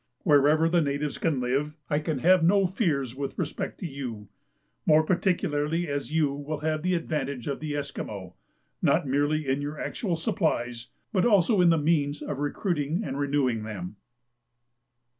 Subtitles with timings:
[0.23, 4.29] Wherever the natives can live, I can have no fears with respect to you,
[4.83, 8.33] more particularly as you will have the advantage of the Esquimaux,
[8.81, 13.61] not merely in your actual supplies, but also in the means of recruiting and renewing
[13.61, 13.97] them.